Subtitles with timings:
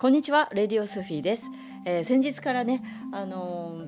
[0.00, 1.50] こんにちはレディオスフィーです、
[1.84, 3.86] えー、先日からねあの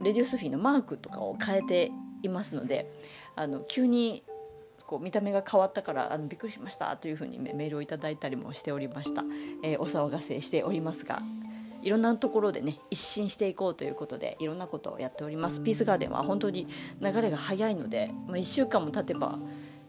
[0.00, 1.90] ー、レディオスフィーのマークとかを変えて
[2.22, 2.88] いますので
[3.34, 4.22] あの急に
[4.86, 9.24] こう見た目が変わったからあのびっくりしましたというふうにメールをいただいたりもしておりました、
[9.64, 11.20] えー、お騒がせしておりますが
[11.82, 15.60] いろんなところでね一新していこうということでいろんなことをやっております。
[15.60, 16.68] ピースガーデンは本当に
[17.00, 19.40] 流れが早いので、まあ、1週間も経てば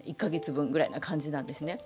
[0.04, 1.78] 1ヶ月分ぐらいな感じなんですね。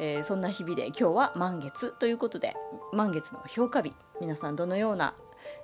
[0.00, 2.54] えー、そんな日々で今日は満月ということで
[2.92, 5.14] 満月の評価日皆さんどのような、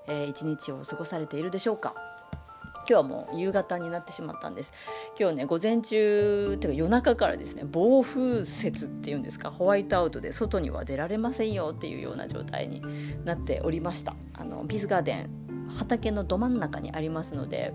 [0.08, 1.94] えー、一日を過ごされているでしょうか。
[2.86, 4.72] 今日はもう夕方になってしまったんです。
[5.18, 12.82] 今日ね午前中っていうか夜中からですね暴風雪っていうんですかホワイトアウトで外には出られませんよっていうような状態に
[13.24, 14.14] なっておりました。
[14.34, 15.30] あのピースガーデン
[15.76, 17.72] 畑のど真ん中にありますので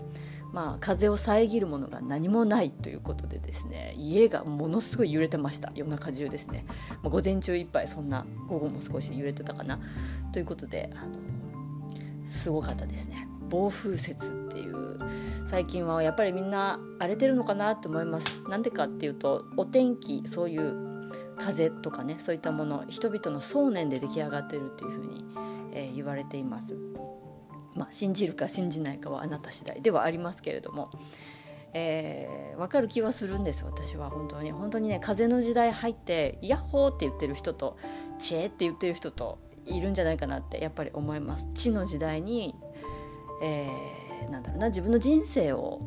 [0.52, 5.70] まあ、風を遮るものが何もないということでですね家がものすごい揺れてました。
[5.74, 6.64] 夜中中ですね、
[7.02, 9.78] まあ、午前中いっぱいそんな午後も少し揺れてたかな。
[10.32, 13.28] ということであのすごかったですね。
[13.48, 14.14] 暴風雪っ
[14.48, 14.98] ていう。
[15.46, 18.42] 最近はやっぱりみんな荒れてるのかなと思います。
[18.48, 25.24] なんでかっていうとお天気そういう風とかねそういったもの人々の想念で出来上がってるっていうふうに、
[25.72, 26.76] えー、言われています。
[27.80, 30.90] まあ、信じるか信じないかはあなた次第ではありますけれども、
[31.72, 34.52] えー、分かる気はするんです私は本当に。
[34.52, 37.78] 本当にね風の時代入って「ヤッホー」って言ってる人と
[38.20, 41.48] 「チェー」って言ってる人といるんじゃないかなってやっぱり思います。
[41.54, 42.54] 地の時代に、
[43.42, 45.80] えー、なんだろうな自分の人生を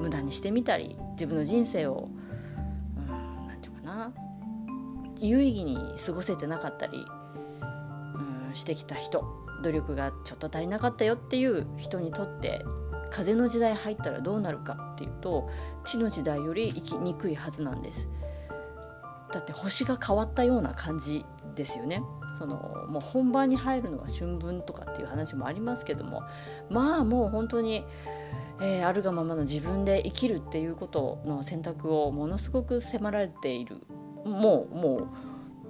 [0.00, 2.08] 無駄にしてみたり自分の人生を
[3.06, 4.12] 何て言うかな
[5.18, 5.76] 有意義に
[6.06, 7.04] 過ごせてなかったり
[8.48, 9.41] うんしてきた人。
[9.62, 12.64] 努力がちょっと足りなかったよっていう人にとって
[13.10, 15.48] 風の時代入ったらどうなるかっていうと
[15.84, 18.08] 地の時代より生きにくいはずなんです。
[19.32, 22.02] だって星が変わったような感じですよね。
[22.38, 26.22] そのもう本番に入るのは春分とかっていう話もありますけども
[26.70, 27.84] まあもう本当に、
[28.60, 33.82] えー、あるがままの自分で生きるっていうことの選択をものすごく迫られている。
[34.24, 34.96] もうも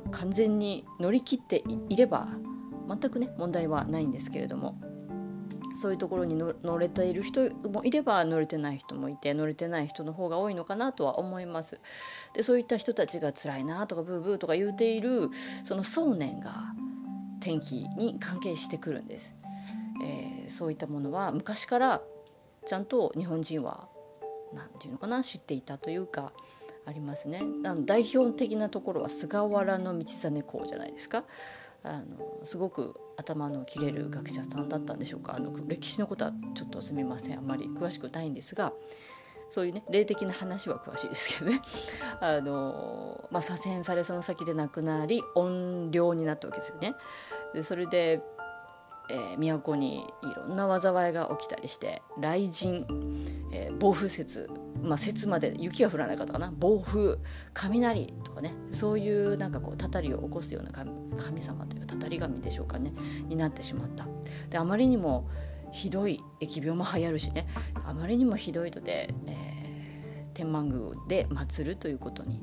[0.06, 2.28] う完全に乗り切っていれば
[3.00, 4.78] 全くね問題はないんですけれども
[5.74, 11.80] そういうところに乗れている人もいれば乗れてない人もいて乗れてない人の方が多いのかなとは思います。
[12.34, 15.30] でそういった人たちが辛いなとかブーブーとか言うている
[15.64, 16.74] その想念が
[17.40, 19.34] 天気に関係してくるんです、
[20.04, 22.02] えー、そういったものは昔から
[22.66, 23.88] ちゃんと日本人は
[24.54, 26.32] 何て言うのかな知っていたというか
[26.84, 27.42] ありますね。
[27.64, 31.24] あの代表的なところは菅原道真公じゃないですか。
[31.84, 35.34] あのすごく頭の切れる学者さんだったんでしょうか。
[35.34, 37.38] あの歴史のことはちょっとすみません。
[37.38, 38.72] あんまり詳しくないんですが
[39.48, 41.60] そういうね霊的な話は詳しいですけどね。
[42.20, 46.94] あの、まあ、左遷されその先で亡くなり怨霊になったわけですよね。
[47.54, 48.22] でそれで
[49.10, 52.86] えー、都にいろんな災いが起きたりして雷神、
[53.52, 54.48] えー、暴風雪
[54.82, 56.50] まあ、節まで雪が降らなかったかな。
[56.50, 57.18] 暴風
[57.54, 58.54] 雷とかね。
[58.70, 60.72] そういうなんかこうたたりを起こすような
[61.16, 62.92] 神様というかたたり神でしょうかね。
[63.28, 64.06] になってしまった。
[64.50, 65.28] であまりにも
[65.72, 67.46] ひどい疫病も流行るしね。
[67.84, 72.42] あまりにもひどいので、えー、天満宮で祀るということに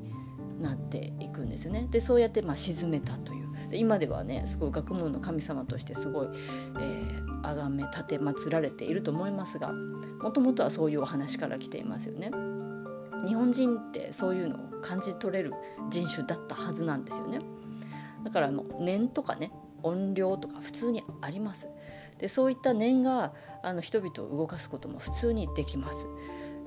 [0.60, 1.88] なっていくんですよね。
[1.90, 3.39] でそうやってまあ沈めたという
[3.70, 6.28] で今ではねすごい学問の神様としてすごい、
[6.80, 9.72] えー、崇め立て祀られていると思いますが
[10.20, 12.30] もともとはそういうお話から来ていますよね。
[13.26, 15.52] 日本人ってそういうのを感じ取れる
[15.90, 17.38] 人種だったはずなんですよね。
[18.24, 21.68] だからあの念とかね音量とか普通にあります。
[22.18, 23.32] でそういった念が
[23.62, 26.06] あの人々を動かすことも普通にできます。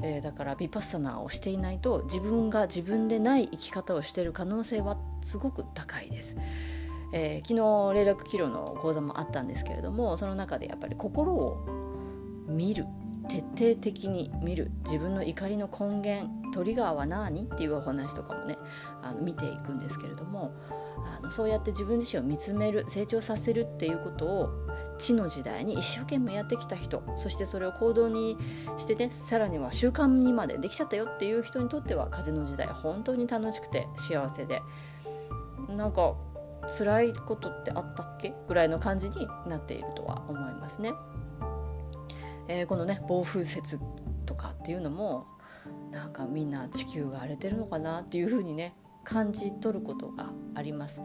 [0.01, 6.37] えー、だからビパッサナーをしていないと自分が自分でない生き方をしている可能性はすごく高いです。
[7.13, 11.65] えー、昨日霊楽キロの講座もあったんですけれどもその中でやっぱり心を
[12.47, 12.85] 見る
[13.29, 18.57] 徹底的に見る自分の怒りの根源トリガーは何っていうお話とかもね
[19.01, 20.53] あの見ていくんですけれども
[21.19, 24.49] あのそうやって自分自身を見つめる成長させるっていうことを
[24.97, 28.37] 地の時代に一生懸命やってきた人そしてそれを行動に
[28.77, 34.61] してねさらには習慣にまでできちゃったよっていう人にとっては風の時代本当に楽しくて幸せで
[35.69, 36.15] なんか
[36.67, 40.93] 辛いことってあったっけぐらいの感じになっているとは思いますね。
[42.47, 43.79] えー、このね暴風雪
[44.25, 45.27] とかっていうのも
[45.91, 51.01] なんかみんな地球が荒れてるのかなっていう風にね感じ取ることがあります。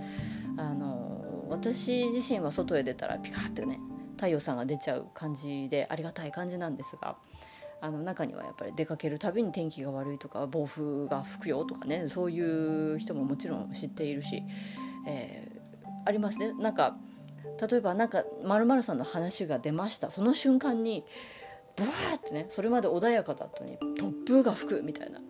[0.56, 3.78] あの私自身は外へ出たらピカッてね
[4.16, 7.16] 太陽さんが出ちゃう感じでありがたい感じなんですが
[7.80, 14.42] あの中にはやっぱり出かけるたびに天気が悪いとか暴風が吹くよとかねそういう人ももちろん知っているし、
[15.08, 16.52] えー、ありますね。
[16.52, 16.96] なんか
[17.70, 20.10] 例えばなんかまるさんの話が出ました。
[20.10, 21.04] その瞬間に
[21.76, 25.20] ブワーってねそれまで穏やかだったのに突風が吹くみたいな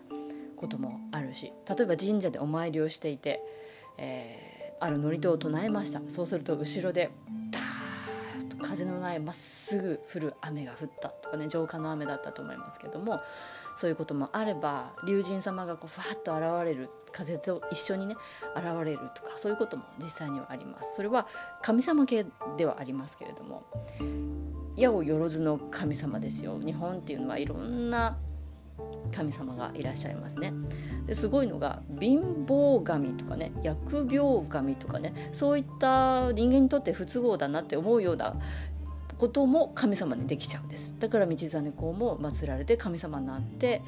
[0.56, 3.40] こともあるし例えば神社でお参りをしていて、
[3.98, 6.00] えー、ある祝詞を唱えました。
[6.08, 7.10] そうすると後ろで
[7.50, 13.20] ダーッと風のないまっすぐ降る雨が降ったとかね浄化の雨だったと思いますけども
[13.78, 18.16] そういうこともあれば龍神様がこうファッと現れる風と一緒にね
[18.56, 20.96] 現れるとかそういうことも実際にはあります。
[20.96, 21.28] それは
[21.62, 22.26] 神様系
[22.56, 23.62] ではありますけれども
[24.74, 26.58] 矢をよろずの神様ですよ。
[26.58, 28.18] 日本っていうのはいろんな
[29.12, 30.52] 神様がいらっしゃいますね。
[31.06, 38.34] ですごいのが貧乏神とかね疫病神とかねそういった人間にとって不都合だなって思うような
[39.18, 40.94] ことも神様にできちゃうんです。
[40.98, 43.82] だから道真公も祀られて神様になって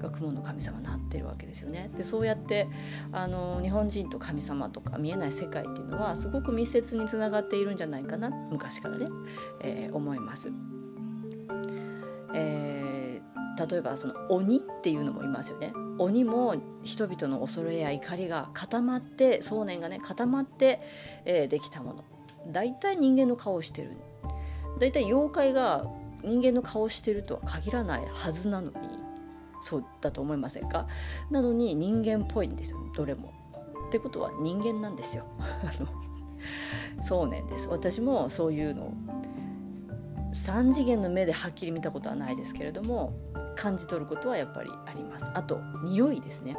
[0.00, 1.90] 学問の神様になってるわけですよね。
[1.96, 2.68] でそうやって
[3.12, 8.30] あの日本人と神様とか見えない世界っていうのはすごく密接につながっているんじゃないかな。
[8.50, 9.06] 昔からね、
[9.60, 10.52] えー、思います。
[12.34, 15.72] えー、例えばその鬼っていうのもいますよね。
[15.98, 20.80] 鬼も人々の恐れや怒りが固まって想念がね固まって、
[21.24, 22.04] えー、できたもの。
[22.48, 23.92] 大体人間の顔をしてる。
[24.82, 25.86] 大体妖怪が
[26.24, 28.74] 人間の顔をしてるとは限らないはずなのに
[29.60, 30.88] そうだと思いませんか？
[31.30, 33.32] なのに人間っぽいんですよどれも。
[33.86, 35.24] ってことは人間なんですよ。
[37.00, 37.68] そうねんです。
[37.68, 38.92] 私もそういうの
[40.34, 43.12] 3次元の目ではっきり見たことはないですけれども
[43.54, 45.30] 感じ取ることはやっぱりあります。
[45.32, 46.56] あと匂いですね。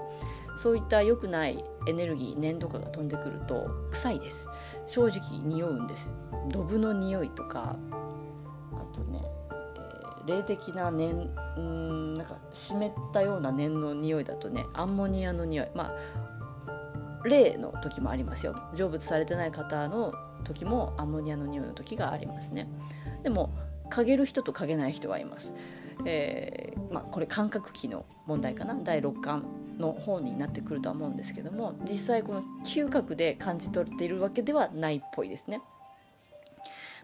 [0.55, 4.47] そういった良くないエネルギー粘土化が飛んでくると臭いです。
[4.87, 6.09] 正直匂うんです。
[6.49, 7.75] ドブの匂いとか、
[10.25, 11.15] 霊的な念
[11.59, 15.67] んなんか湿ったような念の匂いだとねアンモニアの匂い。
[15.75, 15.93] まあ
[17.27, 18.55] 霊の時もありますよ。
[18.73, 22.67] 成仏されてない方の時もアンモニアの匂いの時がありますね。
[23.23, 23.53] でも
[23.89, 25.53] 嗅げる人と嗅げない人はいます、
[26.05, 28.75] えー、まあ、これ感覚器の問題かな。
[28.75, 29.45] 第6巻
[29.77, 35.63] の方になってくるとは思うんですけども実際この嗅覚で感じ取っているわけではないっぽいですね、ま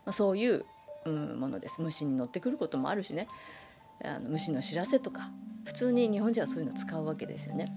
[0.07, 0.65] あ、そういう、
[1.11, 1.81] ものです。
[1.81, 3.27] 虫に乗ってくることもあるしね。
[4.03, 5.31] あの虫の知らせとか。
[5.65, 7.67] 普通に日本人はそういうの使うわけですよね。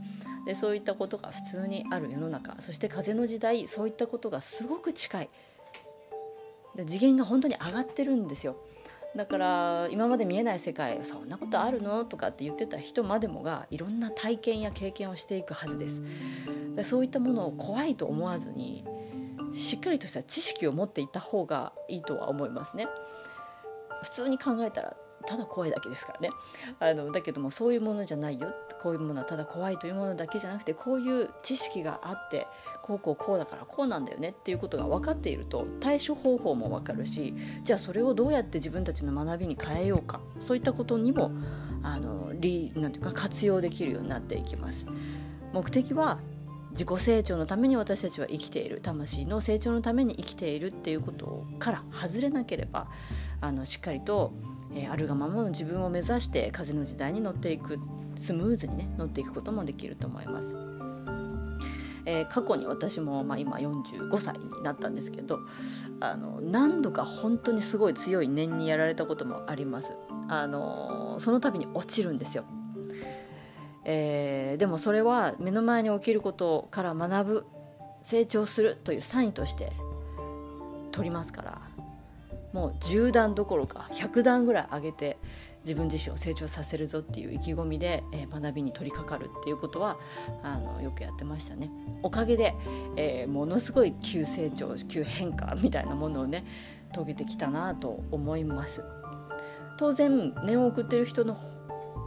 [0.47, 2.55] でそういったことが普通にある世の中。
[2.61, 5.29] そして風の時代そういったことがすごく近い。
[6.75, 8.57] で次元が本当に上がってるんですよ。
[9.15, 12.07] だから今まで見えない世界そんなことあるの？
[12.07, 16.03] とかって言ってた人までもがいろんな体験や経験をしていくはずです。
[16.75, 18.87] でそういったものを怖いと思わずに
[19.53, 22.89] しっかりとした知識を持っていた方がいいとは思いますね。
[24.03, 24.97] 普通に考えたら
[25.27, 26.31] ただ怖いだけですからね
[26.81, 32.47] あのだけどもそういうものじゃないよこういうものはただ怖いというものだけじゃなくてこういう知識があって
[32.83, 41.31] こうこうこうだからこうなんだよねっていうことが分かっていると対処方法も分かるしじゃあそれをどうやって自分たちの学びに変えようかそういったことにも
[41.83, 44.87] あのなんていうか活用できるようになっていきます。
[45.53, 46.19] 目的は
[46.73, 52.89] 自己成長のために私たちは生きている魂の成長のために生きているっていうことから外れなければ
[53.41, 54.33] あのしっかりと、
[54.75, 57.79] えー、あるがままの自分を目指して風の時代に乗っていく
[58.17, 60.57] スムーズにね乗っていくこともできると思います。
[62.05, 65.39] えー、過去に私も、まあ、今45歳になったんですけど
[66.01, 69.95] あの何度か本当にすごい強い念にやられたこともあります。
[70.29, 72.45] あのその度に落ちるんですよ
[73.85, 77.47] えー、でもそれは目の前に起きることから学ぶ
[78.03, 79.73] 成長するというサインとして
[80.93, 81.63] 取りますから
[82.53, 85.19] もう10段どころか100段ぐらい上げて
[85.65, 89.97] 自分自身を成長させるぞっていう意気込みで、えー、学びに取り掛かるっていうことは
[90.43, 91.71] あのよくやってましたね。
[92.03, 92.55] おかげで、
[92.97, 96.45] えー、ものすごい急成長急変化みたいなものをね
[96.93, 98.83] 遂げてきたなと思います。
[99.79, 101.39] 当然念を送ってる人の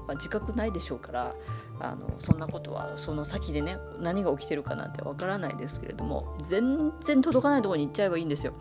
[0.08, 1.36] は自覚ないでしょうから
[1.80, 8.54] あのそんなことはその先でね何が起きてるかなんてわからないですけれども全然届かないところに行っちゃえばいいんですよ。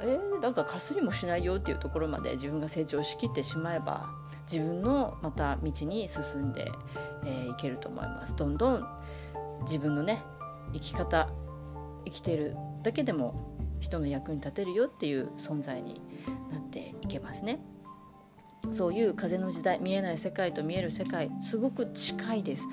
[0.00, 4.10] えー、なんかかすりもしないよっていうところまで自分が成長しきってしまえば
[4.50, 6.64] 自分のまた道に進んでい、
[7.24, 8.36] えー、けると思います。
[8.36, 8.86] どんどん
[9.62, 10.22] 自分のね
[10.72, 11.28] 生き方
[12.04, 16.00] 生きているだけでも人の役に立てるよっていう存在に
[16.50, 17.60] なっていけますね。
[18.70, 22.66] そういう風の時代見えない世界と見える世界すごく近いです、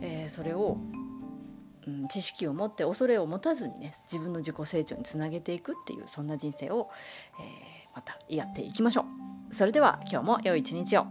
[0.00, 0.78] えー、それを、
[1.86, 6.90] うん、知識を持って恐れを持たずにね自分の自己成長につなげていくっていうそんな人生を、
[7.38, 9.02] えー、またやっていきましょ
[9.50, 9.54] う。
[9.54, 11.06] それでは今日も良い一日を。